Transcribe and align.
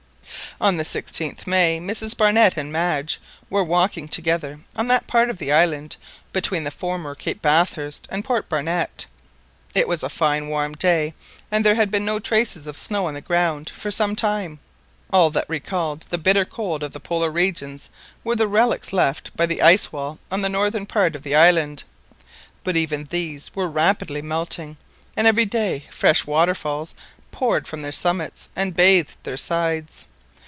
On 0.59 0.77
the 0.77 0.83
16th 0.83 1.47
May, 1.47 1.79
Mrs 1.79 2.15
Barnett 2.15 2.55
and 2.55 2.71
Madge 2.71 3.19
were 3.49 3.63
walking 3.63 4.07
together 4.07 4.59
on 4.75 4.87
that 4.89 5.07
part 5.07 5.31
of 5.31 5.39
the 5.39 5.51
island 5.51 5.97
between 6.33 6.65
the 6.65 6.69
former 6.69 7.15
Cape 7.15 7.41
Bathurst 7.41 8.07
and 8.11 8.23
Port 8.23 8.47
Barnett. 8.47 9.07
It 9.73 9.87
was 9.87 10.03
a 10.03 10.09
fine 10.09 10.49
warm 10.49 10.73
day, 10.75 11.15
and 11.49 11.65
there 11.65 11.73
had 11.73 11.89
been 11.89 12.05
no 12.05 12.19
traces 12.19 12.67
of 12.67 12.77
snow 12.77 13.07
on 13.07 13.15
the 13.15 13.21
ground 13.21 13.71
for 13.71 13.89
some 13.89 14.15
time; 14.15 14.59
all 15.09 15.31
that 15.31 15.49
recalled 15.49 16.01
the 16.11 16.19
bitter 16.19 16.45
cold 16.45 16.83
of 16.83 16.91
the 16.91 16.99
Polar 16.99 17.31
regions 17.31 17.89
were 18.23 18.35
the 18.35 18.47
relics 18.47 18.93
left 18.93 19.35
by 19.35 19.47
the 19.47 19.63
ice 19.63 19.91
wall 19.91 20.19
on 20.31 20.43
the 20.43 20.49
northern 20.49 20.85
part 20.85 21.15
of 21.15 21.23
the 21.23 21.33
island; 21.33 21.85
but 22.63 22.77
even 22.77 23.05
these 23.05 23.49
were 23.55 23.67
rapidly 23.67 24.21
melting, 24.21 24.77
and 25.17 25.25
every 25.25 25.45
day 25.45 25.85
fresh 25.89 26.27
waterfalls 26.27 26.93
poured 27.31 27.65
from 27.67 27.81
their 27.81 27.91
summits 27.91 28.49
and 28.55 28.75
bathed 28.75 29.17
their 29.23 29.37
sides. 29.37 30.05